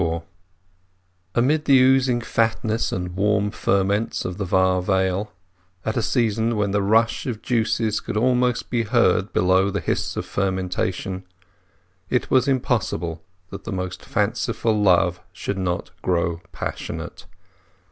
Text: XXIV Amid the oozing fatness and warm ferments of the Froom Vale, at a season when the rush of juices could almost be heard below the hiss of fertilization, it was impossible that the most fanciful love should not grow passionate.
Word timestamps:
XXIV 0.01 0.23
Amid 1.35 1.65
the 1.65 1.79
oozing 1.79 2.21
fatness 2.21 2.91
and 2.91 3.15
warm 3.15 3.51
ferments 3.51 4.25
of 4.25 4.39
the 4.39 4.47
Froom 4.47 4.83
Vale, 4.83 5.31
at 5.85 5.95
a 5.95 6.01
season 6.01 6.55
when 6.55 6.71
the 6.71 6.81
rush 6.81 7.27
of 7.27 7.43
juices 7.43 7.99
could 7.99 8.17
almost 8.17 8.71
be 8.71 8.81
heard 8.81 9.31
below 9.31 9.69
the 9.69 9.79
hiss 9.79 10.17
of 10.17 10.25
fertilization, 10.25 11.23
it 12.09 12.31
was 12.31 12.47
impossible 12.47 13.21
that 13.51 13.63
the 13.63 13.71
most 13.71 14.03
fanciful 14.03 14.73
love 14.75 15.19
should 15.33 15.59
not 15.59 15.91
grow 16.01 16.41
passionate. 16.51 17.27